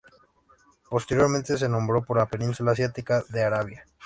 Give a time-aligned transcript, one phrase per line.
[0.89, 3.85] Posteriormente se nombró por la península asiática de Arabia.